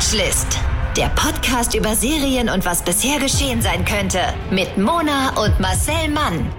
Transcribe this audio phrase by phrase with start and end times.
[0.00, 0.58] Watchlist.
[0.96, 4.18] Der Podcast über Serien und was bisher geschehen sein könnte.
[4.50, 6.50] Mit Mona und Marcel Mann.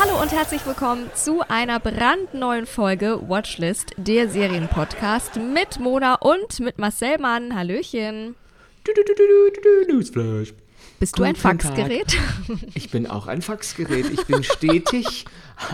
[0.00, 6.78] Hallo und herzlich willkommen zu einer brandneuen Folge Watchlist, der Serienpodcast mit Mona und mit
[6.78, 7.56] Marcel Mann.
[7.56, 8.36] Hallöchen.
[8.84, 10.54] Du, du, du, du, du, du, Newsflash.
[11.02, 11.62] Bist du ein Guten Tag.
[11.62, 12.16] Faxgerät?
[12.74, 14.08] Ich bin auch ein Faxgerät.
[14.08, 15.24] Ich bin stetig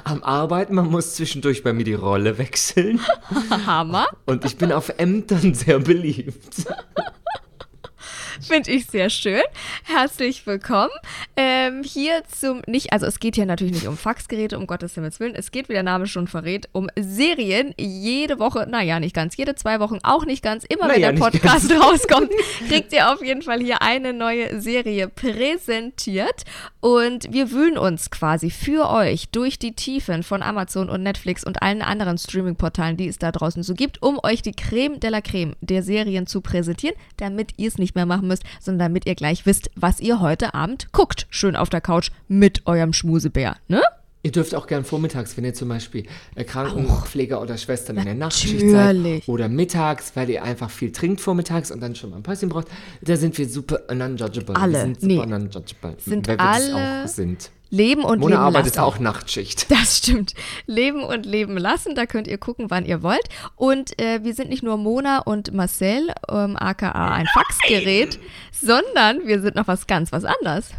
[0.04, 0.74] am Arbeiten.
[0.74, 2.98] Man muss zwischendurch bei mir die Rolle wechseln.
[3.66, 4.06] Hammer.
[4.24, 6.64] Und ich bin auf Ämtern sehr beliebt.
[8.40, 9.42] Finde ich sehr schön.
[9.84, 10.92] Herzlich willkommen.
[11.36, 15.18] Ähm, hier zum, nicht, also es geht hier natürlich nicht um Faxgeräte, um Gottes Himmels
[15.18, 15.34] Willen.
[15.34, 17.74] Es geht, wie der Name schon verrät, um Serien.
[17.78, 20.64] Jede Woche, naja, nicht ganz, jede zwei Wochen, auch nicht ganz.
[20.64, 22.30] Immer wenn Naja, der nicht Podcast rauskommt,
[22.68, 26.44] kriegt ihr auf jeden Fall hier eine neue Serie präsentiert.
[26.80, 31.60] Und wir wühlen uns quasi für euch durch die Tiefen von Amazon und Netflix und
[31.62, 35.20] allen anderen Streaming-Portalen, die es da draußen so gibt, um euch die Creme de la
[35.20, 39.14] Creme der Serien zu präsentieren, damit ihr es nicht mehr machen müsst, sondern damit ihr
[39.14, 41.26] gleich wisst, was ihr heute Abend guckt.
[41.30, 43.82] Schön auf der Couch mit eurem Schmusebär, ne?
[44.24, 46.04] Ihr dürft auch gern vormittags, wenn ihr zum Beispiel
[46.44, 49.28] Krankenpfleger oder Schwestern in der Nachtschicht seid.
[49.28, 52.66] Oder mittags, weil ihr einfach viel trinkt vormittags und dann schon mal ein Päuschen braucht.
[53.00, 54.56] Da sind wir super non-judgeable.
[54.56, 54.72] Alle.
[54.72, 55.14] Wir sind Nee.
[55.14, 55.96] super non-judgeable.
[56.04, 57.50] Sind Weil wir das alle auch sind.
[57.70, 58.86] Leben und Mona Leben arbeitet lassen.
[58.86, 59.66] auch Nachtschicht.
[59.78, 60.34] Das stimmt.
[60.66, 63.28] Leben und leben lassen, da könnt ihr gucken, wann ihr wollt.
[63.56, 68.18] Und äh, wir sind nicht nur Mona und Marcel, ähm, aka ein Faxgerät,
[68.52, 70.70] sondern wir sind noch was ganz was anderes.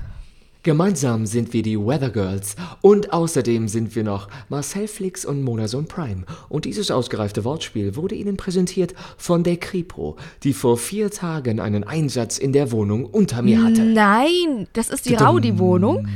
[0.62, 5.88] Gemeinsam sind wir die Weather Girls und außerdem sind wir noch Marcel Flix und Monason
[5.88, 6.26] Prime.
[6.50, 11.86] Und dieses ausgereifte Wortspiel wurde Ihnen präsentiert von der Kripo, die vor vier Tagen einen
[11.86, 13.84] Einsatz in der Wohnung unter mir hatte.
[13.84, 15.16] Nein, das ist die.
[15.16, 16.08] Raudi-Wohnung.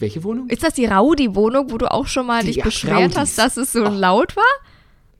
[0.00, 0.48] Welche Wohnung?
[0.48, 3.16] Ist das die Raudi-Wohnung, wo du auch schon mal Die dich beschwert Raudis.
[3.16, 4.44] hast, dass es so laut war?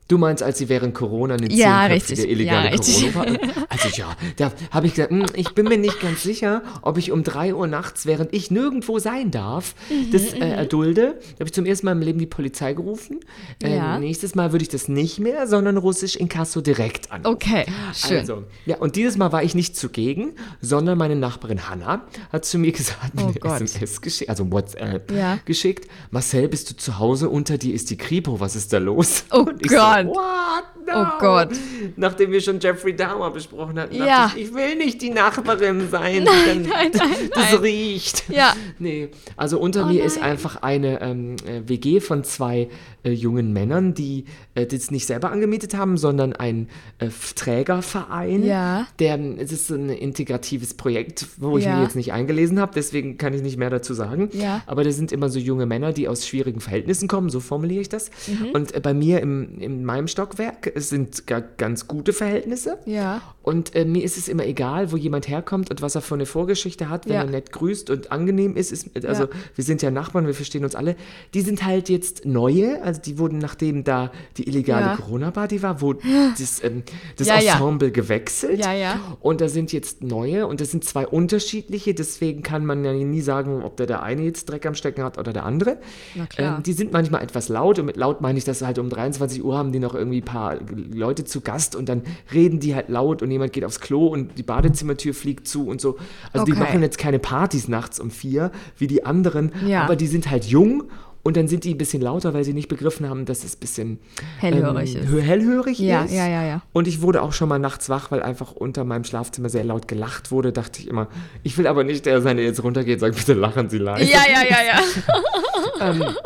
[0.07, 2.19] Du meinst, als sie während Corona eine Ja, richtig.
[2.29, 2.77] illegale Ja.
[2.77, 3.65] Corona war?
[3.69, 7.11] Also ja, da habe ich gesagt, hm, ich bin mir nicht ganz sicher, ob ich
[7.11, 11.15] um 3 Uhr nachts, während ich nirgendwo sein darf, Mhm, das äh, erdulde.
[11.19, 13.19] Da habe ich zum ersten Mal im Leben die Polizei gerufen.
[13.63, 13.97] Äh, Ja.
[13.97, 17.21] Nächstes Mal würde ich das nicht mehr, sondern russisch Inkasso direkt an.
[17.25, 17.65] Okay,
[17.95, 18.19] schön.
[18.19, 22.59] Also, ja, und dieses Mal war ich nicht zugegen, sondern meine Nachbarin Hanna hat zu
[22.59, 23.59] mir gesagt, Oh eine Gott.
[23.61, 25.39] SMS geschickt, also WhatsApp Ja.
[25.45, 25.89] geschickt.
[26.11, 27.29] Marcel, bist du zu Hause?
[27.29, 28.39] Unter dir ist die Kripo.
[28.39, 29.25] Was ist da los?
[29.31, 29.94] Oh Gott.
[29.94, 30.63] So, What?
[30.87, 31.01] No.
[31.01, 31.49] Oh Gott.
[31.95, 34.31] Nachdem wir schon Jeffrey Dahmer besprochen hatten, Ja.
[34.35, 36.23] ich, ich will nicht die Nachbarin sein.
[36.23, 37.61] Nein, die nein, nein, Das nein.
[37.61, 38.29] riecht.
[38.29, 38.53] Ja.
[38.77, 40.31] Nee, also unter Oh mir ist nein.
[40.31, 42.69] einfach eine ähm, äh, WG von zwei
[43.03, 46.69] äh, jungen Männern, die äh, das nicht selber angemietet haben, sondern ein
[46.99, 48.43] äh, Trägerverein.
[48.43, 48.87] Ja.
[48.99, 51.75] Der, es ist ein integratives Projekt, wo ich Ja.
[51.75, 54.29] mich jetzt nicht eingelesen habe, deswegen kann ich nicht mehr dazu sagen.
[54.33, 54.61] Ja.
[54.67, 57.89] Aber das sind immer so junge Männer, die aus schwierigen Verhältnissen kommen, so formuliere ich
[57.89, 58.11] das.
[58.27, 58.49] Mhm.
[58.53, 62.79] Und äh, bei mir im, in meinem Stockwerk sind ga, ganz gute Verhältnisse.
[62.85, 63.21] Ja.
[63.45, 66.25] Und äh, mir ist es immer egal, wo jemand herkommt und was er für eine
[66.25, 67.21] Vorgeschichte hat, wenn Ja.
[67.21, 68.71] er nett grüßt und angenehm ist.
[68.71, 69.29] ist also Ja.
[69.53, 70.95] wir sind ja Nachbarn, wir verstehen uns alle.
[71.35, 74.95] Die sind halt jetzt neue, also die wurden, nachdem da die illegale Ja.
[74.95, 75.99] Corona-Party war, wurde
[76.39, 76.83] das, ähm,
[77.17, 77.27] das.
[77.27, 78.59] Ensemble gewechselt.
[78.59, 78.99] Ja, ja.
[79.19, 83.21] Und da sind jetzt neue und das sind zwei unterschiedliche, deswegen kann man ja nie
[83.21, 85.77] sagen, ob der, der eine jetzt Dreck am Stecken hat oder der andere.
[86.15, 86.57] Na klar.
[86.57, 89.43] Ähm, die sind manchmal etwas laut und mit laut meine ich, dass halt um 23
[89.43, 90.57] Uhr haben die noch irgendwie ein paar
[90.91, 92.01] Leute zu Gast und dann
[92.33, 95.79] reden die halt laut und jemand geht aufs Klo und die Badezimmertür fliegt zu und
[95.79, 95.97] so.
[96.33, 96.61] Also die Okay.
[96.61, 99.83] machen jetzt keine Partys nachts um vier wie die anderen, Ja.
[99.83, 100.83] aber die sind halt jung
[101.25, 103.59] und dann sind die ein bisschen lauter, weil sie nicht begriffen haben, dass es ein
[103.59, 103.99] bisschen
[104.39, 105.09] Hellhörig ist.
[105.09, 106.13] hö- hellhörig Ja, ist.
[106.13, 106.61] ja, ja, ja.
[106.71, 109.87] Und ich wurde auch schon mal nachts wach, weil einfach unter meinem Schlafzimmer sehr laut
[109.89, 110.53] gelacht wurde.
[110.53, 111.07] Dachte ich immer,
[111.43, 114.09] ich will aber nicht der sein, der jetzt runtergeht, sagt bitte lachen Sie leise.
[114.09, 116.05] Ja, ja, ja, ja.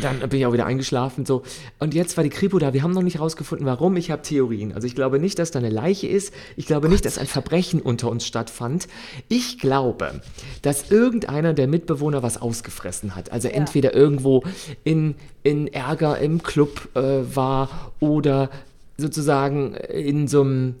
[0.00, 1.26] Dann bin ich auch wieder eingeschlafen.
[1.26, 1.42] So.
[1.80, 2.72] Und jetzt war die Kripo da.
[2.72, 3.96] Wir haben noch nicht rausgefunden, warum.
[3.96, 4.72] Ich habe Theorien.
[4.72, 6.32] Also ich glaube nicht, dass da eine Leiche ist.
[6.56, 8.86] Ich glaube nicht, dass ein Verbrechen unter uns stattfand.
[9.28, 10.20] Ich glaube,
[10.62, 13.32] dass irgendeiner der Mitbewohner was ausgefressen hat.
[13.32, 14.39] Also entweder irgendwo
[14.84, 17.00] in, in Ärger im Club äh,
[17.34, 18.50] war oder
[18.96, 20.74] sozusagen in so einem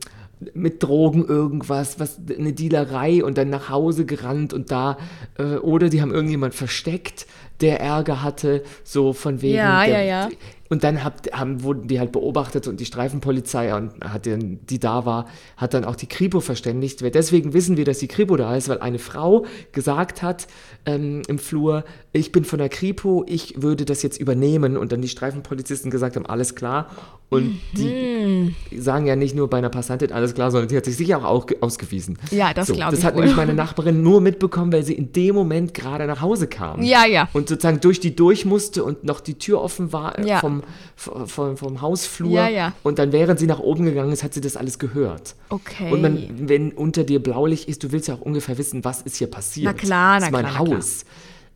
[0.54, 4.96] mit Drogen irgendwas, was eine Dealerei und dann nach Hause gerannt und da
[5.38, 7.26] äh, oder die haben irgendjemand versteckt,
[7.60, 10.28] der Ärger hatte, so von wegen Ja, der, ja, ja.
[10.70, 14.78] Und dann hab, haben, wurden die halt beobachtet und die Streifenpolizei, und hat den, die
[14.78, 15.26] da war,
[15.56, 17.00] hat dann auch die Kripo verständigt.
[17.12, 20.46] Deswegen wissen wir, dass die Kripo da ist, weil eine Frau gesagt hat
[20.86, 24.76] ähm, im Flur, ich bin von der Kripo, ich würde das jetzt übernehmen.
[24.76, 26.88] Und dann die Streifenpolizisten gesagt haben, alles klar.
[27.30, 28.54] Und Mhm.
[28.70, 31.18] die sagen ja nicht nur bei einer Passantin alles klar, sondern die hat sich sicher
[31.18, 32.18] auch, auch ausgewiesen.
[32.32, 33.20] Ja, das so, glaub Das ich hat wohl.
[33.20, 36.82] nämlich meine Nachbarin nur mitbekommen, weil sie in dem Moment gerade nach Hause kam.
[36.82, 37.28] Ja, ja.
[37.32, 40.40] Und sozusagen durch die durch musste und noch die Tür offen war äh, Ja.
[40.40, 40.59] vom
[40.96, 42.32] vom, vom, vom Hausflur.
[42.32, 42.72] Ja, ja.
[42.82, 45.34] Und dann, während sie nach oben gegangen ist, hat sie das alles gehört.
[45.48, 45.90] Okay.
[45.92, 49.16] Und man, wenn unter dir Blaulicht ist, du willst ja auch ungefähr wissen, was ist
[49.16, 49.64] hier passiert.
[49.64, 51.04] Na klar, das ist na mein klar, na Haus.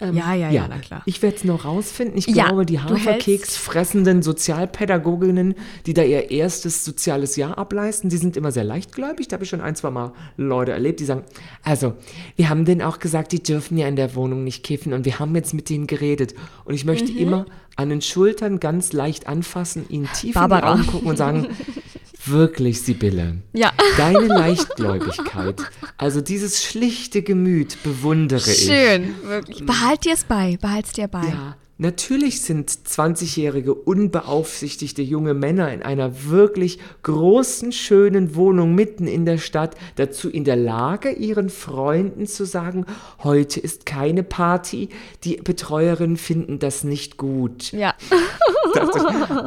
[0.01, 1.03] Ähm, ja, ja, ja, na klar.
[1.07, 2.19] Ich werde es noch rausfinden.
[2.19, 5.55] Ich Ja, glaube, die du hältst- Haferkeks fressenden Sozialpädagoginnen,
[5.87, 9.29] die da ihr erstes soziales Jahr ableisten, die sind immer sehr leichtgläubig.
[9.29, 11.23] Da habe ich schon ein, zwei Mal Leute erlebt, die sagen,
[11.63, 11.95] also,
[12.37, 15.19] wir haben denen auch gesagt, die dürfen ja in der Wohnung nicht kiffen und wir
[15.19, 16.35] haben jetzt mit denen geredet.
[16.65, 17.19] Und ich möchte Mhm.
[17.19, 20.75] immer an den Schultern ganz leicht anfassen, ihnen tief in Barbara.
[20.75, 21.47] die Augen gucken und sagen,
[22.29, 23.73] wirklich, Sibylle, Ja.
[23.97, 25.61] deine Leichtgläubigkeit,
[25.97, 28.65] also dieses schlichte Gemüt bewundere ich.
[28.67, 29.65] Schön, wirklich.
[29.65, 31.25] Behalt dir es bei, behalt's dir bei.
[31.27, 39.25] Ja, natürlich sind 20-jährige unbeaufsichtigte junge Männer in einer wirklich großen, schönen Wohnung mitten in
[39.27, 42.87] der Stadt dazu in der Lage, ihren Freunden zu sagen,
[43.23, 44.89] heute ist keine Party,
[45.25, 47.73] die Betreuerinnen finden das nicht gut.
[47.73, 47.95] Ja.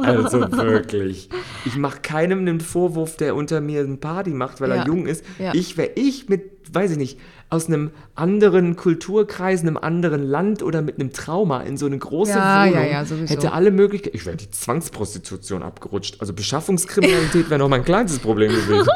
[0.02, 1.28] Also wirklich.
[1.66, 4.76] Ich mache keinem einen Vorwurf, der unter mir eine Party macht, weil Ja.
[4.76, 5.22] er jung ist.
[5.38, 5.52] Ja.
[5.54, 7.18] Ich wäre ich mit, weiß ich nicht,
[7.50, 12.32] aus einem anderen Kulturkreis, einem anderen Land oder mit einem Trauma in so eine große
[12.32, 13.32] Ja, ja, Wohnung ja, sowieso.
[13.34, 14.16] hätte alle Möglichkeiten.
[14.16, 16.16] Ich wäre die Zwangsprostitution abgerutscht.
[16.20, 18.86] Also Beschaffungskriminalität wäre noch mein kleinstes Problem gewesen.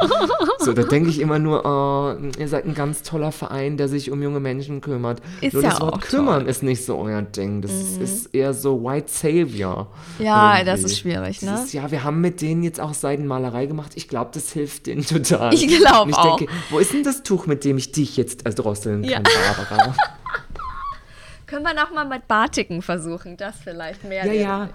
[0.58, 4.10] so, da denke ich immer nur, oh, ihr seid ein ganz toller Verein, der sich
[4.10, 5.22] um junge Menschen kümmert.
[5.40, 7.62] Ist nur ja das Wort auch kümmern ist nicht so euer Ding.
[7.62, 9.88] Das ist eher so White Savior.
[10.19, 10.66] Ja, irgendwie.
[10.66, 11.54] das ist schwierig, ne?
[11.54, 13.92] Ist, ja, wir haben mit denen jetzt auch Seidenmalerei gemacht.
[13.94, 15.54] Ich glaube, das hilft denen total.
[15.54, 16.36] Ich glaub Und ich auch.
[16.36, 19.20] denke, wo ist denn das Tuch, mit dem ich dich jetzt erdrosseln Ja.
[19.20, 19.24] kann,
[19.56, 19.94] Barbara?
[21.46, 24.24] Können wir nochmal mit Batiken versuchen, das vielleicht mehr.
[24.26, 24.68] ja, ja.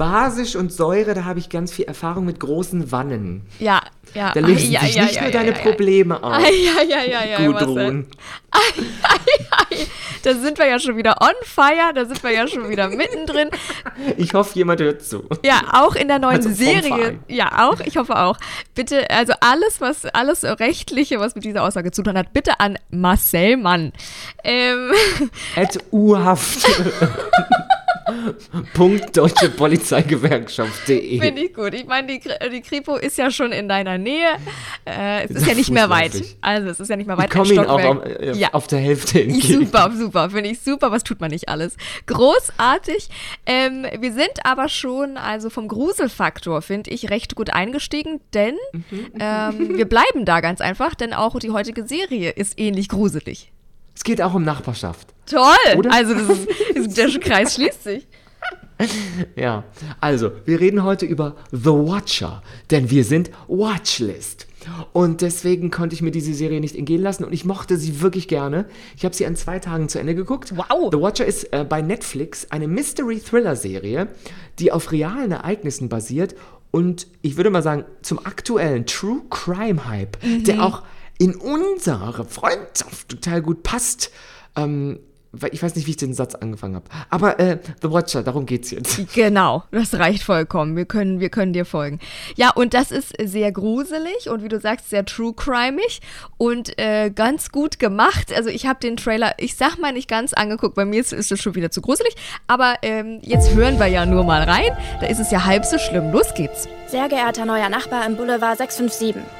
[0.00, 3.42] Basisch und Säure, da habe ich ganz viel Erfahrung mit großen Wannen.
[3.58, 3.82] Ja,
[4.14, 4.32] ja.
[4.32, 5.52] Da lösen ja, sich ja, nicht ja, nur deine.
[5.52, 6.32] Probleme auf.
[6.32, 7.46] Ah, ja, ja, ja, ja.
[7.46, 8.06] Gudrun.
[10.22, 13.48] Da sind wir ja schon wieder on fire, da sind wir ja schon wieder mittendrin.
[14.16, 15.24] Ich hoffe, jemand hört zu.
[15.42, 17.18] Ja, auch in der neuen Also Serie.
[17.28, 18.36] Ja, auch, ich hoffe auch.
[18.74, 22.78] Bitte, also alles, was, alles Rechtliche, was mit dieser Aussage zu tun hat, bitte an
[22.90, 23.92] Marcel Mann.
[24.44, 24.92] Ähm,
[25.56, 26.66] At U-Haft.
[28.74, 31.20] Punkt deutsche Polizeigewerkschaft.de.
[31.20, 31.74] Finde ich gut.
[31.74, 32.20] Ich meine, die,
[32.52, 34.28] die Kripo ist ja schon in deiner Nähe.
[34.84, 36.12] Äh, es ist ja nicht mehr weit.
[36.40, 37.26] Also es ist ja nicht mehr weit.
[37.26, 38.52] Ich komme Ihnen auch auf, äh, ja.
[38.52, 39.66] auf der Hälfte entgegen.
[39.66, 40.90] Super, super, finde ich super.
[40.90, 41.76] Was tut man nicht alles?
[42.06, 43.08] Großartig.
[43.46, 48.56] Ähm, wir sind aber schon, also vom Gruselfaktor, finde ich, recht gut eingestiegen, denn
[49.18, 53.52] ähm, wir bleiben da ganz einfach, denn auch die heutige Serie ist ähnlich gruselig.
[53.94, 55.08] Es geht auch um Nachbarschaft.
[55.30, 55.78] Toll!
[55.78, 55.92] Oder?
[55.92, 56.38] Also das
[56.74, 58.06] ist, der Kreis schließt sich.
[59.36, 59.64] Ja,
[60.00, 64.46] also, wir reden heute über The Watcher, denn wir sind Watchlist.
[64.94, 68.26] Und deswegen konnte ich mir diese Serie nicht entgehen lassen und ich mochte sie wirklich
[68.28, 68.66] gerne.
[68.96, 70.54] Ich habe sie an zwei Tagen zu Ende geguckt.
[70.56, 70.90] Wow.
[70.92, 74.08] The Watcher ist äh, bei Netflix eine Mystery-Thriller-Serie,
[74.58, 76.34] die auf realen Ereignissen basiert
[76.70, 80.82] und ich würde mal sagen, zum aktuellen True Crime-Hype, der auch
[81.18, 84.10] in unsere Freundschaft total gut passt.
[84.56, 85.00] Ähm,
[85.52, 86.86] ich weiß nicht, wie ich den Satz angefangen habe.
[87.08, 89.00] Aber äh, The Watcher, darum geht's jetzt.
[89.14, 90.76] Genau, das reicht vollkommen.
[90.76, 91.98] Wir können, wir können dir folgen.
[92.36, 96.00] Ja, und das ist sehr gruselig und wie du sagst, sehr true crimeig
[96.38, 98.32] und äh, ganz gut gemacht.
[98.34, 101.30] Also ich habe den Trailer, ich sag mal nicht ganz angeguckt, bei mir ist, ist
[101.30, 102.14] es schon wieder zu gruselig,
[102.46, 104.76] aber ähm, jetzt hören wir ja nur mal rein.
[105.00, 106.12] Da ist es ja halb so schlimm.
[106.12, 106.68] Los geht's.
[106.86, 109.39] Sehr geehrter neuer Nachbar im Boulevard 657.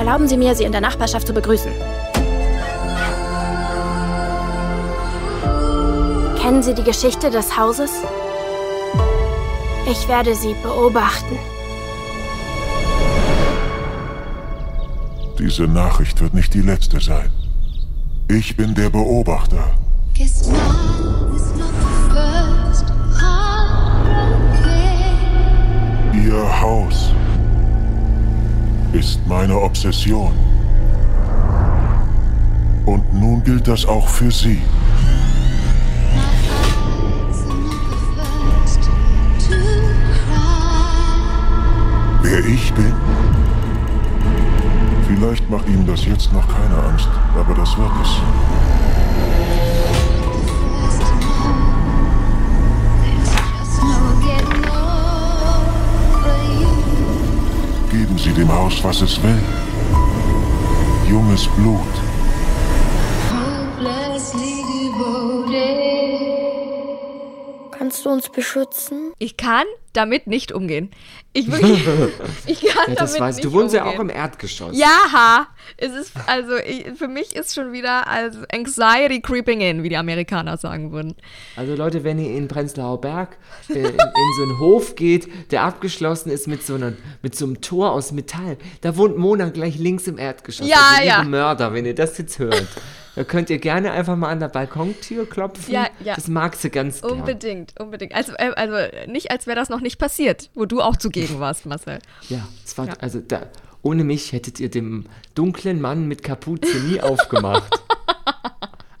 [0.00, 1.70] Erlauben Sie mir, Sie in der Nachbarschaft zu begrüßen.
[6.40, 7.90] Kennen Sie die Geschichte des Hauses?
[9.86, 11.38] Ich werde Sie beobachten.
[15.38, 17.30] Diese Nachricht wird nicht die letzte sein.
[18.28, 19.70] Ich bin der Beobachter.
[26.14, 27.09] Ihr Haus
[29.00, 30.30] ist meine Obsession.
[32.84, 34.60] Und nun gilt das auch für Sie.
[42.22, 42.92] Wer ich bin?
[45.08, 48.10] Vielleicht macht Ihnen das jetzt noch keine Angst, aber das wird es.
[58.22, 59.42] Sie dem Haus, was es will.
[61.08, 61.80] Junges Blut.
[67.70, 69.14] Kannst du uns beschützen?
[69.18, 70.90] Ich kann damit nicht umgehen.
[71.32, 71.84] Ich wirklich,
[72.46, 73.52] ich kann Ja, das damit weißt nicht du.
[73.52, 73.96] Wohnst ja umgehen.
[73.98, 74.76] auch im Erdgeschoss.
[74.76, 79.88] Ja, es ist, also ich, für mich ist schon wieder als Anxiety creeping in, wie
[79.88, 81.14] die Amerikaner sagen würden.
[81.56, 83.36] Also Leute, wenn ihr in Prenzlauer Berg
[83.68, 83.96] äh, in, in
[84.36, 86.92] so einen Hof geht, der abgeschlossen ist mit so, einer,
[87.22, 90.68] mit so einem Tor aus Metall, da wohnt Mona gleich links im Erdgeschoss.
[90.68, 91.22] Ja, also ja.
[91.24, 92.66] Mörder, wenn ihr das jetzt hört,
[93.16, 95.72] da könnt ihr gerne einfach mal an der Balkontür klopfen.
[95.72, 96.14] Ja, ja.
[96.14, 97.12] Das mag sie ganz gern.
[97.12, 98.14] Unbedingt, unbedingt.
[98.14, 98.76] Also, äh, also
[99.10, 101.98] nicht, als wäre das noch nicht passiert, wo du auch zugegen warst, Marcel.
[102.28, 103.42] Ja, es war, also da,
[103.82, 107.80] ohne mich hättet ihr dem dunklen Mann mit Kapuze nie aufgemacht.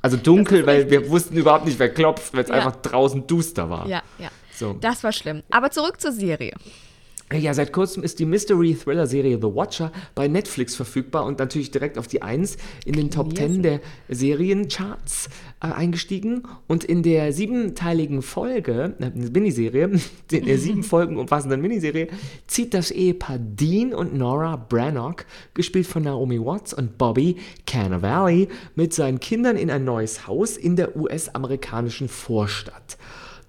[0.02, 2.54] Also dunkel, weil wir wussten überhaupt nicht, wer klopft, weil es Ja.
[2.56, 3.86] einfach draußen duster war.
[3.86, 4.28] Ja, ja.
[4.54, 4.74] So.
[4.80, 5.42] Das war schlimm.
[5.50, 6.54] Aber zurück zur Serie.
[7.32, 12.08] Ja, seit kurzem ist die Mystery-Thriller-Serie The Watcher bei Netflix verfügbar und natürlich direkt auf
[12.08, 15.28] die 1 in den Top 10 der Seriencharts
[15.62, 16.42] äh, eingestiegen.
[16.66, 19.92] Und in der siebenteiligen Folge, äh, Miniserie,
[20.32, 22.08] in der sieben Folgen umfassenden Miniserie,
[22.48, 28.92] zieht das Ehepaar Dean und Nora Brannock, gespielt von Naomi Watts und Bobby Cannavale, mit
[28.92, 32.98] seinen Kindern in ein neues Haus in der US-amerikanischen Vorstadt.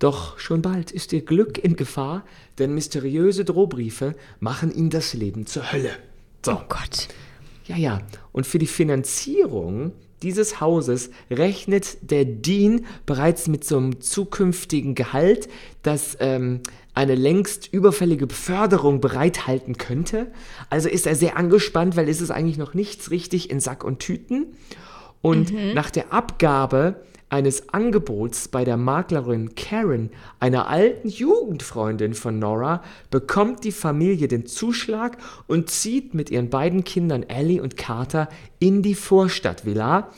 [0.01, 2.25] Doch schon bald ist ihr Glück in Gefahr,
[2.57, 5.91] denn mysteriöse Drohbriefe machen ihnen das Leben zur Hölle.
[6.43, 6.53] So.
[6.53, 7.07] Oh Gott.
[7.67, 8.01] Ja, ja.
[8.31, 9.91] Und für die Finanzierung
[10.23, 15.47] dieses Hauses rechnet der Dean bereits mit so einem zukünftigen Gehalt,
[15.83, 16.61] das ähm,
[16.95, 20.31] eine längst überfällige Beförderung bereithalten könnte.
[20.71, 23.99] Also ist er sehr angespannt, weil es ist eigentlich noch nichts richtig in Sack und
[23.99, 24.47] Tüten.
[25.21, 32.83] Und nach der Abgabe eines Angebots bei der Maklerin Karen, einer alten Jugendfreundin von Nora,
[33.09, 38.27] bekommt die Familie den Zuschlag und zieht mit ihren beiden Kindern Ellie und Carter
[38.59, 40.09] in die Vorstadtvilla.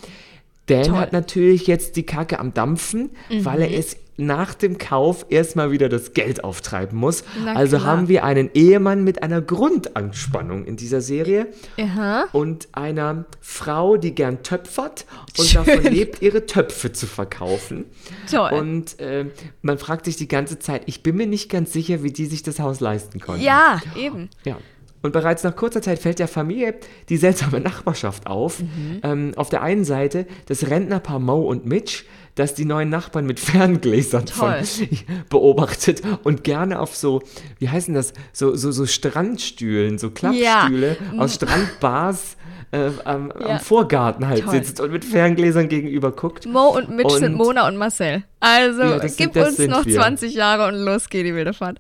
[0.65, 0.96] Dan Toll.
[0.96, 5.89] hat natürlich jetzt die Kacke am Dampfen, weil er es nach dem Kauf erstmal wieder
[5.89, 7.24] das Geld auftreiben muss.
[7.43, 7.89] Na also klar.
[7.89, 11.48] haben wir einen Ehemann mit einer Grundanspannung in dieser Serie
[11.79, 12.25] Aha.
[12.32, 15.05] und einer Frau, die gern töpfert
[15.38, 17.86] und davon lebt, ihre Töpfe zu verkaufen.
[18.29, 18.51] Toll.
[18.51, 19.25] Und äh,
[19.62, 22.43] man fragt sich die ganze Zeit, ich bin mir nicht ganz sicher, wie die sich
[22.43, 23.43] das Haus leisten konnten.
[23.43, 24.29] Ja, eben.
[24.43, 24.58] Ja.
[25.04, 26.74] Und bereits nach kurzer Zeit fällt der Familie
[27.10, 28.64] die seltsame Nachbarschaft auf.
[29.04, 32.06] Ähm, auf der einen Seite das Rentnerpaar Mo und Mitch,
[32.36, 34.56] das die neuen Nachbarn mit Ferngläsern von,
[35.30, 37.22] beobachtet und gerne auf so,
[37.60, 42.38] wie heißen das, so, so, so Strandstühlen, so Klappstühle aus Strandbars
[42.72, 43.46] äh, am, Ja.
[43.48, 44.52] am Vorgarten halt Toll.
[44.54, 46.46] sitzt und mit Ferngläsern gegenüber guckt.
[46.48, 48.24] Mo und Mitch sind Und- Mona und Marcel.
[48.40, 49.96] Also Ja, gib sind- uns sind noch wir.
[49.96, 51.80] 20 Jahre und los geht die wilde Fahrt.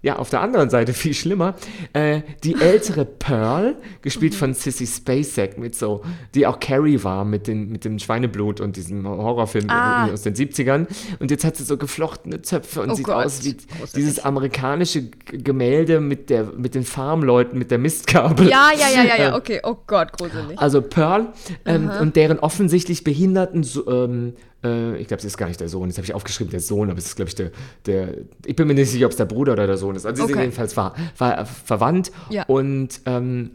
[0.00, 1.54] Ja, auf der anderen Seite viel schlimmer.
[1.92, 6.02] Äh, die ältere Pearl, gespielt von Sissy Spacek, mit so,
[6.36, 10.06] die auch Carrie war mit, den, mit dem Schweineblut und diesem Horrorfilm Ah.
[10.12, 10.86] aus den 70ern.
[11.18, 13.26] Und jetzt hat sie so geflochtene Zöpfe und Oh sieht Gott.
[13.26, 13.92] aus wie Großartig.
[13.94, 15.02] dieses amerikanische
[15.32, 18.48] Gemälde mit, der, mit den Farmleuten, mit der Mistgabel.
[18.48, 19.60] Ja, ja, ja, ja, ja, okay.
[19.64, 20.56] Oh Gott, gruselig.
[20.58, 21.26] Also Pearl
[21.64, 24.34] ähm, und deren offensichtlich behinderten, ähm,
[24.64, 26.90] äh, ich glaube, sie ist gar nicht der Sohn, das habe ich aufgeschrieben, der Sohn,
[26.90, 27.50] aber es ist, glaube ich, der,
[27.86, 30.04] der, ich bin mir nicht sicher, ob es der Bruder oder der Sohn ist.
[30.06, 30.44] Also sie sind Okay.
[30.44, 32.44] jedenfalls ver, ver, verwandt Ja.
[32.46, 33.52] und ähm,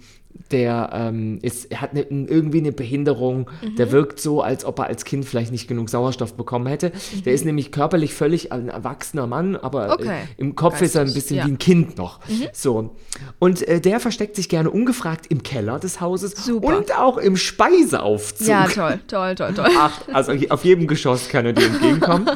[0.52, 3.76] der ähm, ist, er hat eine, irgendwie eine Behinderung, Mhm.
[3.76, 6.92] der wirkt so, als ob er als Kind vielleicht nicht genug Sauerstoff bekommen hätte.
[7.26, 9.92] Der ist nämlich körperlich völlig ein erwachsener Mann, aber Mhm.
[9.94, 10.08] Okay.
[10.10, 11.44] äh, im Kopf ist er ein Geistig, bisschen ja.
[11.46, 11.48] Mhm.
[11.50, 12.20] wie ein Kind noch.
[12.52, 12.96] So.
[13.40, 16.78] Und äh, der versteckt sich gerne ungefragt im Keller des Hauses Super.
[16.78, 18.48] und auch im Speiseaufzug.
[18.48, 19.70] Ja, toll, toll, toll, toll.
[19.78, 22.30] Ach, also auf jedem Geschoss kann er dir entgegenkommen.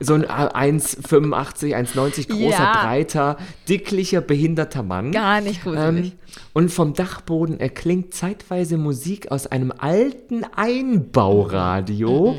[0.00, 2.72] So ein äh, 1,85, 1,90 großer, Ja.
[2.82, 3.36] breiter,
[3.68, 5.12] dicklicher, behinderter Mann.
[5.12, 6.06] Gar nicht gruselig.
[6.12, 6.12] Ähm,
[6.54, 12.36] und vom Dachboden erklingt zeitweise Musik aus einem alten Einbauradio.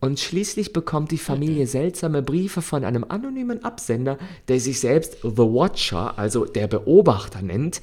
[0.00, 5.38] Und schließlich bekommt die Familie seltsame Briefe von einem anonymen Absender, der sich selbst The
[5.38, 7.80] Watcher, also der Beobachter nennt.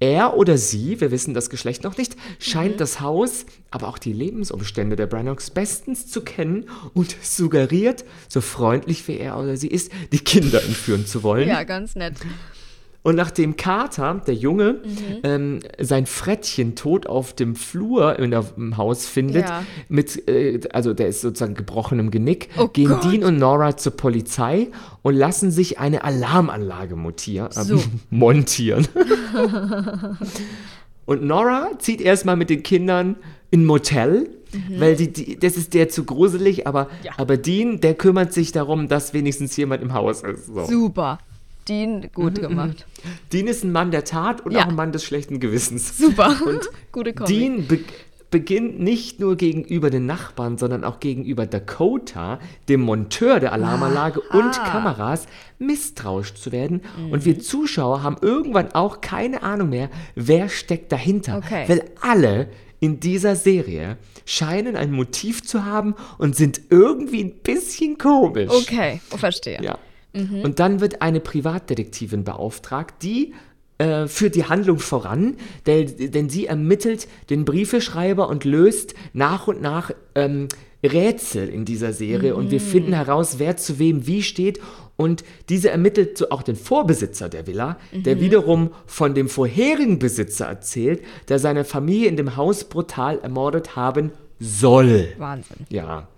[0.00, 4.12] Er oder sie, wir wissen das Geschlecht noch nicht, scheint das Haus, aber auch die
[4.12, 9.92] Lebensumstände der Brannocks bestens zu kennen und suggeriert, so freundlich wie er oder sie ist,
[10.10, 11.48] die Kinder entführen zu wollen.
[11.48, 12.16] Ja, ganz nett.
[13.04, 14.76] Und nachdem Carter, der Junge,
[15.24, 19.64] ähm, sein Frettchen tot auf dem Flur in der, im Haus findet, Ja.
[19.88, 23.02] mit, äh, also der ist sozusagen gebrochenem Genick, Oh gehen Gott.
[23.04, 24.68] Dean und Nora zur Polizei
[25.02, 27.82] und lassen sich eine Alarmanlage montier, äh, So.
[28.10, 28.86] montieren.
[31.06, 33.16] und Nora zieht erstmal mit den Kindern
[33.50, 34.30] in ein Motel.
[34.78, 36.88] Weil die, die, das ist der zu gruselig, aber, Mhm.
[37.04, 37.12] Ja.
[37.16, 40.44] aber Dean, der kümmert sich darum, dass wenigstens jemand im Haus ist.
[40.46, 40.66] So.
[40.66, 41.18] Super.
[41.68, 42.86] Dean, gut Mhm, gemacht.
[43.32, 44.62] Dean ist ein Mann der Tat und Ja.
[44.62, 45.96] auch ein Mann des schlechten Gewissens.
[45.98, 46.34] Super.
[46.46, 47.32] Und Gute Kombi.
[47.32, 47.78] Dean be
[48.30, 54.52] beginnt nicht nur gegenüber den Nachbarn, sondern auch gegenüber Dakota, dem Monteur der Alarmanlage und
[54.52, 55.26] Kameras,
[55.58, 56.80] misstrauisch zu werden.
[57.10, 61.42] Und wir Zuschauer haben irgendwann auch keine Ahnung mehr, wer steckt dahinter.
[61.44, 61.64] Okay.
[61.68, 62.48] Weil alle
[62.80, 68.50] in dieser Serie scheinen ein Motiv zu haben und sind irgendwie ein bisschen komisch.
[68.50, 69.58] Okay, verstehe.
[69.62, 69.76] Ja.
[70.44, 73.32] Und dann wird eine Privatdetektivin beauftragt, die
[73.78, 79.62] äh, führt die Handlung voran, denn, denn sie ermittelt den Briefeschreiber und löst nach und
[79.62, 80.48] nach ähm,
[80.84, 84.60] Rätsel in dieser Serie und wir finden heraus, wer zu wem wie steht.
[84.96, 90.46] Und diese ermittelt so auch den Vorbesitzer der Villa, der wiederum von dem vorherigen Besitzer
[90.46, 95.08] erzählt, der seine Familie in dem Haus brutal ermordet haben soll.
[95.18, 95.66] Wahnsinn.
[95.70, 96.08] Ja.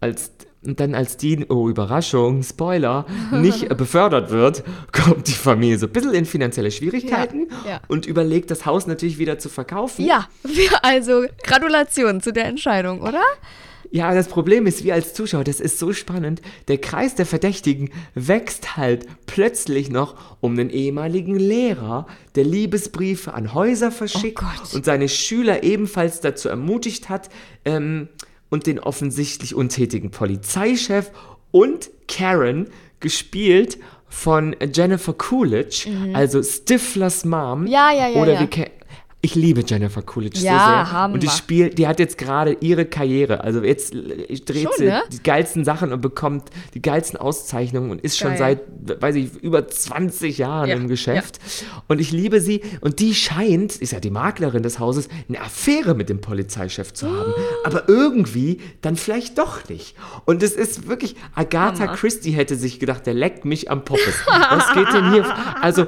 [0.00, 0.32] Als,
[0.64, 4.62] und dann als die, oh Überraschung, Spoiler, nicht befördert wird,
[4.92, 7.80] kommt die Familie so ein bisschen in finanzielle Schwierigkeiten Ja, ja.
[7.88, 10.04] und überlegt, das Haus natürlich wieder zu verkaufen.
[10.04, 10.28] Ja,
[10.82, 13.22] also Gratulation zu der Entscheidung, oder?
[13.92, 17.90] Ja, das Problem ist, wir als Zuschauer, das ist so spannend, der Kreis der Verdächtigen
[18.14, 24.84] wächst halt plötzlich noch um den ehemaligen Lehrer, der Liebesbriefe an Häuser verschickt Oh und
[24.84, 27.30] seine Schüler ebenfalls dazu ermutigt hat,
[27.64, 28.08] ähm,
[28.50, 31.10] und den offensichtlich untätigen Polizeichef
[31.50, 32.68] und Karen,
[33.00, 33.78] gespielt
[34.08, 37.62] von Jennifer Coolidge, also Stiflers Mom.
[37.62, 37.66] Mhm.
[37.68, 38.40] Ja, ja, ja, Oder ja.
[38.40, 38.70] wie
[39.22, 40.92] ich liebe Jennifer Coolidge Ja, so sehr.
[40.92, 41.14] Hammer.
[41.14, 43.44] Und die spielt, die hat jetzt gerade ihre Karriere.
[43.44, 45.02] Also jetzt dreht Schon, sie ne?
[45.12, 48.60] die geilsten Sachen und bekommt die geilsten Auszeichnungen und ist schon Geil.
[48.86, 51.38] seit, weiß ich, über 20 Jahren Ja, im Geschäft.
[51.86, 52.62] Und ich liebe sie.
[52.80, 57.06] Und die scheint, ist ja die Maklerin des Hauses, eine Affäre mit dem Polizeichef zu
[57.06, 57.34] haben.
[57.64, 59.96] Aber irgendwie dann vielleicht doch nicht.
[60.24, 61.92] Und es ist wirklich, Agatha Hammer.
[61.94, 64.14] Christie hätte sich gedacht, der leckt mich am Poppes.
[64.26, 65.26] Was geht denn hier?
[65.60, 65.86] Also,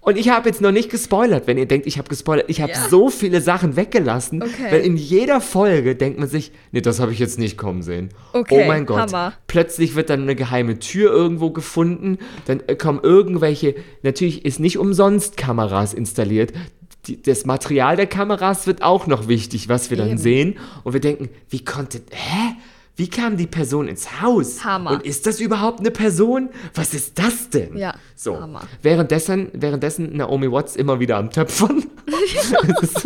[0.00, 2.46] und ich habe jetzt noch nicht gespoilert, wenn ihr denkt, ich habe gespoilert.
[2.48, 4.70] Ich habe so viele Sachen weggelassen, Okay.
[4.70, 8.10] weil in jeder Folge denkt man sich, nee, das habe ich jetzt nicht kommen sehen.
[8.32, 9.12] Okay, oh mein Gott.
[9.12, 9.32] Hammer.
[9.46, 14.78] Plötzlich wird dann eine geheime Tür irgendwo gefunden, dann äh, kommen irgendwelche, natürlich ist nicht
[14.78, 16.52] umsonst Kameras installiert.
[17.06, 20.18] Die, das Material der Kameras wird auch noch wichtig, was wir dann Eben.
[20.18, 20.58] sehen.
[20.84, 22.54] Und wir denken, wie konnte, hä?
[22.96, 24.64] Wie kam die Person ins Haus?
[24.64, 24.92] Hammer.
[24.92, 26.50] Und ist das überhaupt eine Person?
[26.74, 27.76] Was ist das denn?
[27.76, 28.40] Ja, so.
[28.40, 28.62] Hammer.
[28.82, 31.86] Währenddessen, währenddessen Naomi Watts immer wieder am Töpfern.
[32.80, 33.04] das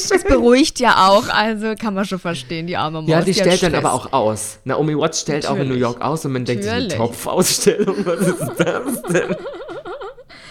[0.00, 0.22] ist schön.
[0.28, 3.10] Beruhigt ja auch, also kann man schon verstehen, die arme Maus.
[3.10, 4.60] Ja, die hat stellt dann aber auch aus.
[4.64, 5.82] Naomi Watts stellt auch in New Natürlich.
[5.82, 6.98] York aus und man denkt sich, eine Natürlich.
[6.98, 9.36] Topfausstellung, was ist das denn?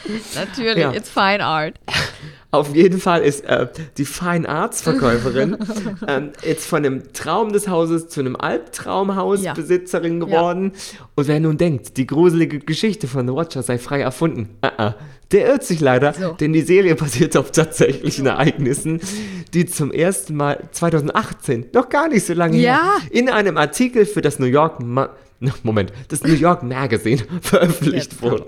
[0.35, 0.93] Natürlich, Ja.
[0.93, 1.75] it's fine art.
[2.51, 3.67] Auf jeden Fall ist äh,
[3.97, 5.57] die Fine Arts Verkäuferin
[6.07, 10.71] ähm, jetzt von einem Traum des Hauses zu einem Albtraumhausbesitzerin geworden.
[11.15, 14.91] Und wer nun denkt, die gruselige Geschichte von The Watcher sei frei erfunden, äh, äh,
[15.33, 16.31] der irrt sich leider, So.
[16.33, 19.01] denn die Serie basiert auf tatsächlichen Ereignissen,
[19.53, 22.75] die zum ersten Mal 2018, noch gar nicht so lange Ja.
[22.75, 25.09] her, in einem Artikel für das New York Ma
[25.63, 28.41] Moment, das New York Magazine veröffentlicht wir's.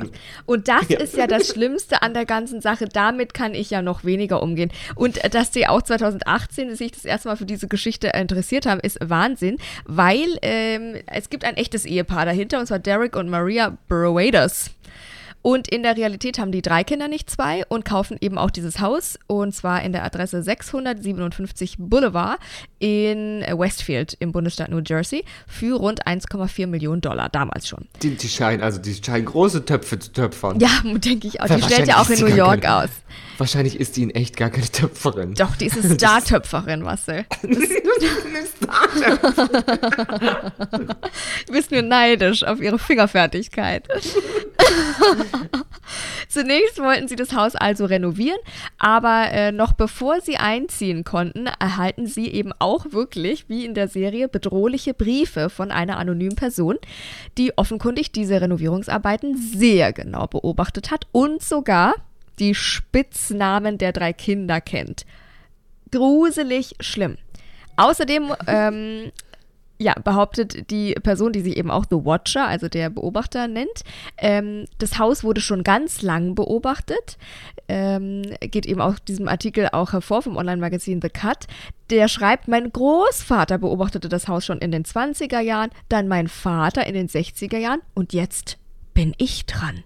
[0.45, 0.99] Und das Ja.
[0.99, 2.85] ist ja das Schlimmste an der ganzen Sache.
[2.85, 4.71] Damit kann ich ja noch weniger umgehen.
[4.95, 8.79] Und äh, dass die auch 2018 sich das erste Mal für diese Geschichte interessiert haben,
[8.79, 13.77] ist Wahnsinn, weil ähm, es gibt ein echtes Ehepaar dahinter, und zwar Derek und Maria
[13.87, 14.71] Burwaiters.
[15.41, 18.79] Und in der Realität haben die drei Kinder, nicht zwei, und kaufen eben auch dieses
[18.79, 19.17] Haus.
[19.27, 22.39] Und zwar in der Adresse 657 Boulevard
[22.79, 27.87] in Westfield im Bundesstaat New Jersey für rund 1,4 Millionen Dollar, damals schon.
[28.01, 30.59] Die, die scheinen, also die scheinen große Töpfe zu töpfern.
[30.59, 31.47] Ja, denke ich auch.
[31.47, 32.89] Die stellt ja auch in New York keine- aus.
[33.37, 35.33] Wahrscheinlich ist die in echt gar keine Töpferin.
[35.33, 37.25] Doch, die ist eine Star-Töpferin, Marcel.
[41.47, 43.87] Du bist nur neidisch auf ihre Fingerfertigkeit.
[46.27, 48.39] Zunächst wollten sie das Haus also renovieren,
[48.77, 53.87] aber äh, noch bevor sie einziehen konnten, erhalten sie eben auch wirklich, wie in der
[53.87, 56.77] Serie, bedrohliche Briefe von einer anonymen Person,
[57.37, 61.95] die offenkundig diese Renovierungsarbeiten sehr genau beobachtet hat und sogar
[62.39, 65.05] die Spitznamen der drei Kinder kennt.
[65.91, 67.17] Gruselig schlimm.
[67.75, 69.11] Außerdem ähm,
[69.81, 73.83] ja, behauptet die Person, die sich eben auch The Watcher, also der Beobachter nennt,
[74.17, 77.17] ähm, das Haus wurde schon ganz lang beobachtet.
[77.69, 81.47] Ähm, geht eben auch diesem Artikel auch hervor vom Online-Magazin The Cut.
[81.89, 86.85] Der schreibt, mein Großvater beobachtete das Haus schon in den 20er Jahren, dann mein Vater
[86.85, 88.57] in den 60er Jahren und jetzt
[88.93, 89.83] bin ich dran.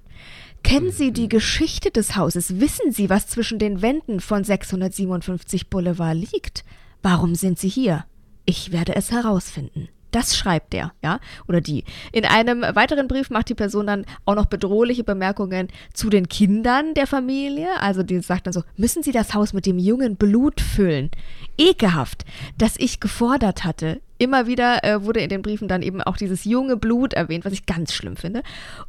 [0.64, 2.60] Kennen Sie die Geschichte des Hauses?
[2.60, 6.64] Wissen Sie, was zwischen den Wänden von 657 Boulevard liegt?
[7.04, 8.06] Warum sind Sie hier?
[8.46, 9.90] Ich werde es herausfinden.
[10.14, 11.86] Das schreibt der, ja, oder die.
[12.12, 16.94] In einem weiteren Brief macht die Person dann auch noch bedrohliche Bemerkungen zu den Kindern
[16.94, 17.68] der Familie.
[17.80, 21.10] Also die sagt dann so, müssen Sie das Haus mit dem jungen Blut füllen?
[21.58, 22.26] Ekelhaft,
[22.60, 24.02] dass ich gefordert hatte.
[24.24, 27.52] Immer wieder äh, wurde in den Briefen dann eben auch dieses junge Blut erwähnt, was
[27.52, 28.42] ich ganz schlimm finde.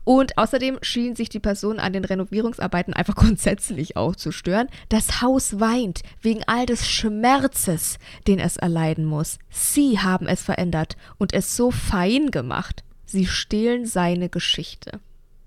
[0.05, 4.69] Und außerdem schien sich die Person an den Renovierungsarbeiten einfach grundsätzlich auch zu stören.
[4.91, 9.41] Das Haus weint wegen all des Schmerzes, den es erleiden muss.
[9.51, 12.85] Sie haben es verändert und es so fein gemacht.
[13.05, 15.01] Sie stehlen seine Geschichte.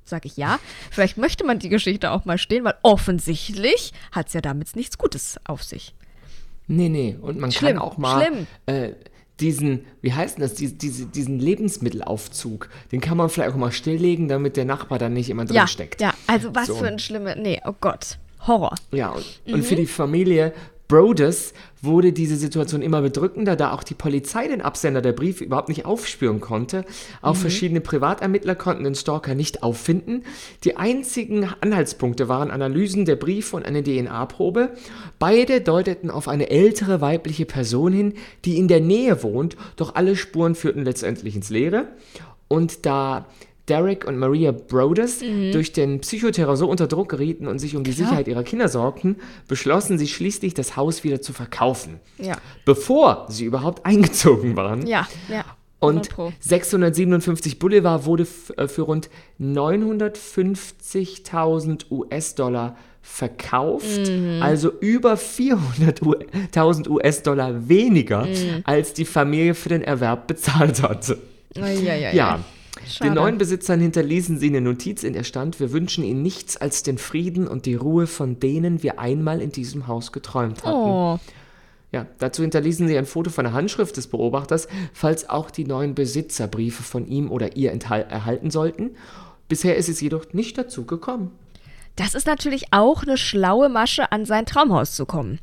[0.04, 0.60] Sag ich ja,
[0.92, 4.98] vielleicht möchte man die Geschichte auch mal stehlen, weil offensichtlich hat es ja damit nichts
[4.98, 5.96] Gutes auf sich.
[6.68, 7.18] Nee, nee.
[7.22, 8.48] Und man Schlimm, kann auch mal schlimm.
[8.66, 8.92] äh,
[9.40, 13.72] diesen, wie heißt denn das, diese, diese, diesen Lebensmittelaufzug, den kann man vielleicht auch mal
[13.72, 16.02] stilllegen, damit der Nachbar dann nicht immer drin Ja, steckt.
[16.02, 16.76] ja, also was So.
[16.76, 18.76] für ein schlimmer, nee, oh Gott, Horror.
[18.92, 19.54] Ja, und, Mhm.
[19.56, 20.54] und für die Familie
[20.88, 25.70] Brodus wurde diese Situation immer bedrückender, da auch die Polizei den Absender der Briefe überhaupt
[25.70, 26.86] nicht aufspüren konnte.
[27.22, 27.40] Auch Mhm.
[27.40, 30.24] verschiedene Privatermittler konnten den Stalker nicht auffinden.
[30.64, 34.72] Die einzigen Anhaltspunkte waren Analysen der Briefe und eine DNA-Probe.
[35.20, 38.14] Beide deuteten auf eine ältere weibliche Person hin,
[38.46, 41.90] die in der Nähe wohnt, doch alle Spuren führten letztendlich ins Leere.
[42.48, 43.28] Und da
[43.70, 47.92] Derek und Maria Brodus durch den Psychoterror so unter Druck gerieten und sich um die
[47.92, 52.00] Sicherheit ihrer Kinder sorgten, beschlossen sie schließlich, das Haus wieder zu verkaufen.
[52.18, 52.38] Ja.
[52.66, 54.86] Bevor sie überhaupt eingezogen waren.
[54.88, 55.44] Ja, ja.
[55.80, 56.34] Und 100 Pro.
[56.40, 58.26] 657 Boulevard wurde
[58.58, 64.42] äh, für rund 950.000 US-Dollar verkauft, Mhm.
[64.42, 68.62] also über 400.000 US-Dollar weniger, Mhm.
[68.66, 71.18] als die Familie für den Erwerb bezahlt hatte.
[71.56, 72.14] Uiuiui.
[72.16, 72.40] Ja.
[72.86, 73.10] Schade.
[73.10, 76.84] Den neuen Besitzern hinterließen sie eine Notiz, in der stand, wir wünschen ihnen nichts als
[76.84, 80.76] den Frieden und die Ruhe, von denen wir einmal in diesem Haus geträumt hatten.
[80.76, 81.20] Oh,
[81.92, 85.96] Ja, dazu hinterließen sie ein Foto von der Handschrift des Beobachters, falls auch die neuen
[85.96, 88.92] Besitzer Briefe von ihm oder ihr erhalten sollten.
[89.48, 91.32] Bisher ist es jedoch nicht dazu gekommen.
[91.96, 95.40] das ist natürlich auch eine schlaue Masche, an sein Traumhaus zu kommen.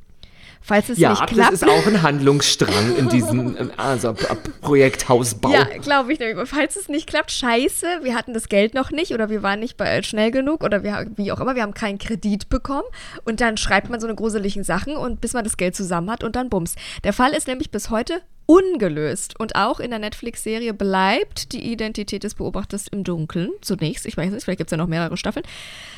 [0.67, 1.53] Falls es Ja, nicht das klappt.
[1.53, 4.27] ist auch ein Handlungsstrang in diesem ähm, also, P-
[4.63, 5.53] Projekt Hausbau.
[5.53, 6.49] Ja, glaube ich nämlich.
[6.49, 9.77] Falls es nicht klappt, scheiße, wir hatten das Geld noch nicht oder wir waren nicht
[9.77, 12.89] bei, schnell genug oder wir, wie auch immer, wir haben keinen Kredit bekommen
[13.27, 16.25] und dann schreibt man so eine gruseligen Sachen und bis man das Geld zusammen hat
[16.25, 16.77] und dann bums.
[17.05, 22.25] Der Fall ist nämlich bis heute ungelöst und auch in der Netflix-Serie bleibt die Identität
[22.25, 23.51] des Beobachters im Dunkeln.
[23.63, 25.45] Zunächst, ich weiß nicht, vielleicht gibt es ja noch mehrere Staffeln.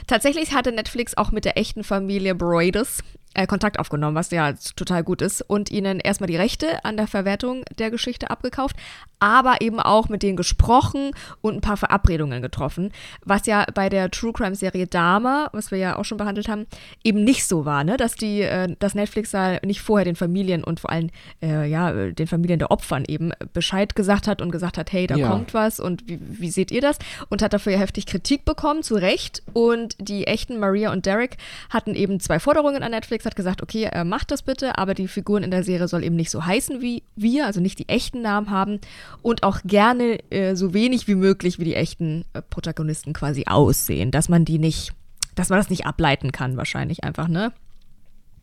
[0.06, 2.98] Tatsächlich hatte Netflix auch mit der echten Familie Broidus
[3.36, 7.06] äh, Kontakt aufgenommen, was ja total gut ist, und ihnen erstmal die Rechte an der
[7.06, 8.76] Verwertung der Geschichte abgekauft,
[9.18, 12.92] aber eben auch mit denen gesprochen und ein paar Verabredungen getroffen,
[13.24, 16.66] was ja bei der True Crime Serie Dama, was wir ja auch schon behandelt haben,
[17.02, 17.96] eben nicht so war, ne?
[17.96, 21.10] dass die, äh, dass Netflix da nicht vorher den Familien und vor allem
[21.42, 25.16] äh, ja den Familien der Opfern eben Bescheid gesagt hat und gesagt hat, hey, da
[25.16, 25.28] Ja.
[25.28, 26.98] kommt was und wie, wie seht ihr das?
[27.28, 29.42] Und hat dafür ja heftig Kritik bekommen, zu Recht.
[29.52, 31.36] Und die echten Maria und Derek
[31.70, 35.08] hatten eben zwei Forderungen an Netflix, hat gesagt, okay, äh, macht das bitte, aber die
[35.08, 38.20] Figuren in der Serie soll eben nicht so heißen wie wir, also nicht die echten
[38.22, 38.80] Namen haben
[39.22, 44.10] und auch gerne äh, so wenig wie möglich wie die echten äh, Protagonisten quasi aussehen,
[44.10, 44.92] dass man die nicht,
[45.34, 47.52] dass man das nicht ableiten kann wahrscheinlich einfach, ne?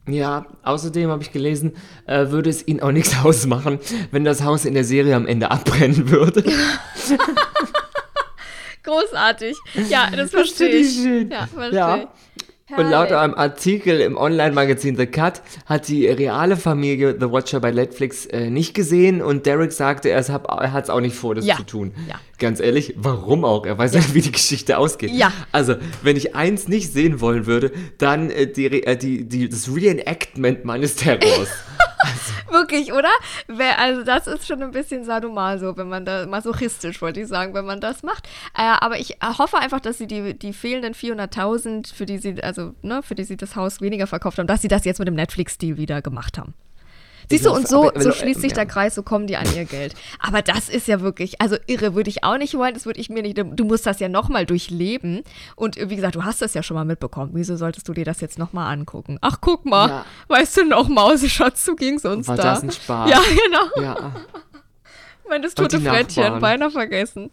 [0.07, 1.73] Ja, außerdem habe ich gelesen,
[2.07, 3.79] äh, würde es ihnen auch nichts ausmachen,
[4.11, 6.43] wenn das Haus in der Serie am Ende abbrennen würde.
[8.83, 9.55] Großartig.
[9.89, 11.31] Ja, das verstehe ich schön.
[11.31, 12.11] Ja, verstehe Ja.
[12.69, 12.77] Ich.
[12.77, 13.17] Und laut Herrlich.
[13.17, 18.49] einem Artikel im Online-Magazin The Cut hat die reale Familie The Watcher bei Netflix äh,
[18.49, 21.57] nicht gesehen und Derek sagte, er hat es auch nicht vor, das Ja.
[21.57, 21.93] zu tun.
[22.07, 22.15] Ja.
[22.39, 23.65] Ganz ehrlich, warum auch?
[23.65, 25.11] Er weiß ja, wie die Geschichte ausgeht.
[25.11, 25.31] Ja.
[25.51, 29.69] Also, wenn ich eins nicht sehen wollen würde, dann äh, die, äh, die, die, das
[29.73, 31.49] Reenactment meines Terrors.
[32.51, 33.09] Wirklich, oder?
[33.77, 37.65] Also das ist schon ein bisschen sadomaso, wenn man da, masochistisch wollte ich sagen, wenn
[37.65, 38.27] man das macht.
[38.57, 42.41] Äh, aber ich äh, hoffe einfach, dass sie die, die fehlenden 400.000, für die sie,
[42.43, 45.07] also, ne, für die sie das Haus weniger verkauft haben, dass sie das jetzt mit
[45.07, 46.53] dem Netflix-Deal wieder gemacht haben.
[47.29, 48.55] Siehst du, und so, so schließt sich ja.
[48.55, 49.93] der Kreis, so kommen die an ihr Geld.
[50.19, 53.09] Aber das ist ja wirklich, also irre würde ich auch nicht wollen, das würde ich
[53.09, 55.23] mir nicht, du musst das ja nochmal durchleben.
[55.55, 57.31] Und äh, wie gesagt, du hast das ja schon mal mitbekommen.
[57.33, 59.17] Wieso solltest du dir das jetzt nochmal angucken?
[59.21, 60.05] Ach, guck mal, Ja.
[60.27, 62.43] weißt du noch, Mauseschatz, so ging's uns War da.
[62.43, 63.09] das ein Spaß?
[63.09, 63.85] Ja, genau.
[63.87, 64.11] ja,
[65.29, 67.29] Mein das tote Frettchen, beinahe vergessen.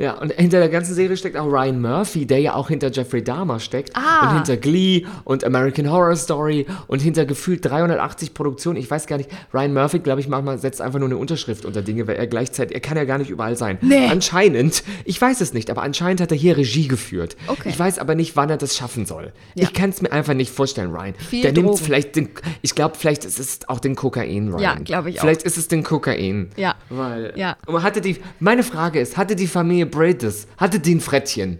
[0.00, 3.22] Ja, und hinter der ganzen Serie steckt auch Ryan Murphy, der ja auch hinter Jeffrey
[3.22, 3.94] Dahmer steckt.
[3.94, 4.30] Ah.
[4.30, 8.78] Und hinter Glee und American Horror Story und hinter gefühlt 380 Produktionen.
[8.78, 11.82] Ich weiß gar nicht, Ryan Murphy, glaube ich, manchmal setzt einfach nur eine Unterschrift unter
[11.82, 13.76] Dinge, weil er gleichzeitig, er kann ja gar nicht überall sein.
[13.82, 14.06] Nee.
[14.06, 17.36] Anscheinend, ich weiß es nicht, aber anscheinend hat er hier Regie geführt.
[17.46, 17.68] Okay.
[17.68, 19.34] Ich weiß aber nicht, wann er das schaffen soll.
[19.54, 19.64] Ja.
[19.64, 21.14] Ich kann es mir einfach nicht vorstellen, Ryan.
[21.14, 22.30] Viel der nimmt vielleicht den,
[22.62, 24.62] ich glaube, vielleicht ist es auch den Kokain, Ryan.
[24.62, 25.24] Ja, glaube ich auch.
[25.24, 26.48] Vielleicht ist es den Kokain.
[26.56, 26.74] Ja.
[26.88, 27.58] Weil, Ja.
[27.66, 31.58] Und hatte die, meine Frage ist, hatte die Familie Bratis, hatte die ein Frettchen?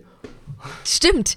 [0.85, 1.37] Stimmt.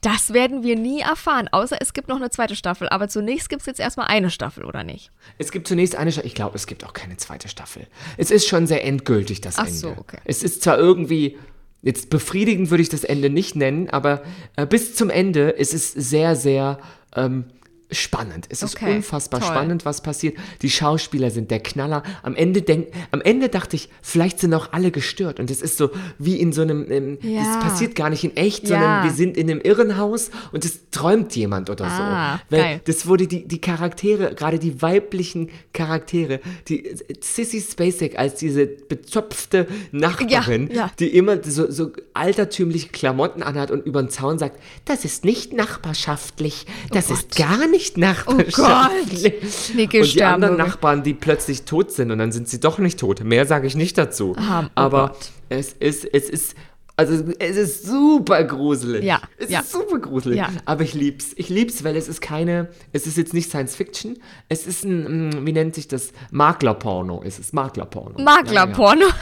[0.00, 2.90] Das werden wir nie erfahren, außer es gibt noch eine zweite Staffel.
[2.90, 5.10] Aber zunächst gibt es jetzt erstmal eine Staffel, oder nicht?
[5.38, 7.86] Es gibt zunächst eine Staffel, ich glaube, es gibt auch keine zweite Staffel.
[8.18, 9.78] Es ist schon sehr endgültig, das Ach Ende.
[9.78, 10.18] so, okay.
[10.26, 11.38] Es ist zwar irgendwie,
[11.80, 14.22] jetzt befriedigend würde ich das Ende nicht nennen, aber
[14.56, 16.80] äh, bis zum Ende ist es sehr, sehr
[17.16, 17.46] ähm,
[17.90, 18.46] spannend.
[18.48, 19.48] Es ist Okay, unfassbar toll.
[19.50, 20.36] spannend, was passiert.
[20.62, 22.02] Die Schauspieler sind der Knaller.
[22.22, 25.38] Am Ende, denk, am Ende dachte ich, vielleicht sind auch alle gestört.
[25.38, 27.42] Und es ist so wie in so einem, ähm, Ja.
[27.44, 28.68] das passiert gar nicht in echt, Ja.
[28.80, 32.56] sondern wir sind in einem Irrenhaus und es träumt jemand oder Ah, so.
[32.56, 32.80] Weil geil.
[32.84, 39.66] das wurde die, die Charaktere, gerade die weiblichen Charaktere, die Sissy Spacek als diese bezopfte
[39.92, 45.04] Nachbarin, Ja, die immer so, so altertümliche Klamotten anhat und über den Zaun sagt, das
[45.04, 49.74] ist nicht nachbarschaftlich, das ist gar nicht nachbarschaftlich.
[49.74, 50.56] Niki und die anderen.
[50.56, 53.22] Nachbarn, die plötzlich tot sind und dann sind sie doch nicht tot.
[53.24, 54.34] Mehr sage ich nicht dazu.
[54.38, 55.30] Ah, oh Aber Gott.
[55.48, 56.54] es ist, es ist,
[56.96, 59.02] also es ist super gruselig.
[59.02, 59.60] Ja, Es ja.
[59.60, 60.38] ist super gruselig.
[60.38, 60.48] Ja.
[60.64, 61.32] Aber ich lieb's.
[61.36, 64.16] Ich lieb's, weil es ist keine, es ist jetzt nicht Science Fiction.
[64.48, 66.12] Es ist ein, mm, wie nennt sich das?
[66.30, 67.22] Maklerporno.
[67.26, 68.18] Es ist Maklerporno.
[68.18, 69.16] Ja, ja.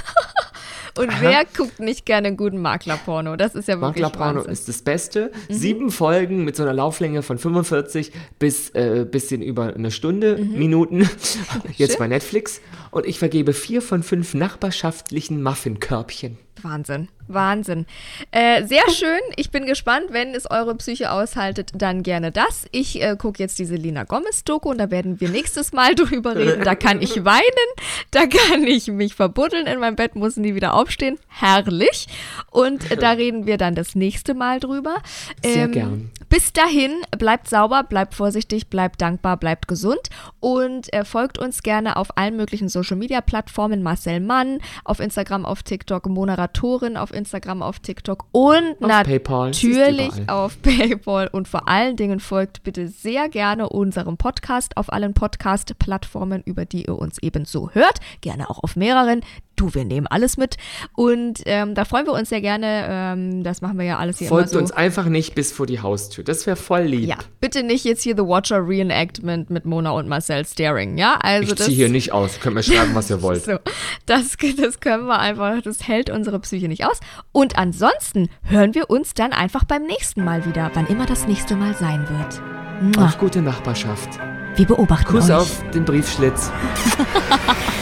[0.99, 3.37] Und wer guckt nicht gerne einen guten Maklerporno?
[3.37, 4.53] Das ist ja wirklich Maklerporno Wahnsinn.
[4.53, 5.33] ist das Beste.
[5.49, 5.55] Mhm.
[5.55, 10.59] Sieben Folgen mit so einer Lauflänge von 45 bis äh, bisschen über eine Stunde, Mhm.
[10.59, 11.09] Minuten.
[11.77, 12.61] Jetzt bei Netflix.
[12.91, 16.39] Und ich vergebe vier von fünf nachbarschaftlichen Muffinkörbchen.
[16.65, 17.87] Wahnsinn, Wahnsinn.
[18.31, 19.21] Äh, sehr schön.
[19.37, 20.07] Ich bin gespannt.
[20.11, 22.67] Wenn es eure Psyche aushaltet, dann gerne das.
[22.73, 26.65] Ich äh, gucke jetzt diese Lina Gomez-Doku und da werden wir nächstes Mal drüber reden.
[26.65, 27.69] Da kann ich weinen,
[28.11, 31.19] da kann ich mich verbuddeln in meinem Bett, muss nie wieder aufstehen.
[31.29, 32.07] Herrlich.
[32.51, 34.97] Und äh, da reden wir dann das nächste Mal drüber.
[35.45, 36.11] Sehr gern.
[36.29, 40.09] Bis dahin, bleibt sauber, bleibt vorsichtig, bleibt dankbar, bleibt gesund
[40.41, 43.83] und äh, folgt uns gerne auf allen möglichen Social Media Plattformen.
[43.83, 46.07] Marcel Mann auf Instagram, auf TikTok,
[46.53, 51.69] Moderatorin auf Instagram, auf TikTok und Auf PayPal, es ist natürlich auf PayPal und vor
[51.69, 57.19] allen Dingen folgt bitte sehr gerne unserem Podcast auf allen Podcast-Plattformen, über die ihr uns
[57.23, 58.01] ebenso hört.
[58.21, 59.23] Gerne auch auf mehreren.
[59.57, 60.57] Du, wir nehmen alles mit.
[60.95, 62.87] Und ähm, da freuen wir uns sehr gerne.
[62.89, 64.59] Ähm, das machen wir ja alles hier Folgt so.
[64.59, 66.25] uns einfach nicht bis vor die Haustür.
[66.25, 67.09] Das wäre voll lieb.
[67.09, 71.19] Ja, bitte nicht jetzt hier The Watcher Reenactment mit Mona und Marcel Staring, ja?
[71.23, 72.41] Also Ich ziehe hier nicht aus.
[72.41, 73.45] Könnt mir schreiben, was ihr wollt.
[73.45, 73.59] So,
[74.07, 76.99] das, das können wir einfach, das hält unsere Psyche nicht aus.
[77.33, 81.57] Und ansonsten hören wir uns dann einfach beim nächsten Mal wieder, wann immer das nächste
[81.57, 82.97] Mal sein wird.
[82.97, 83.07] Mua.
[83.07, 84.19] Auf gute Nachbarschaft.
[84.57, 85.37] Wir beobachten Kuss euch.
[85.37, 86.51] auf den Briefschlitz.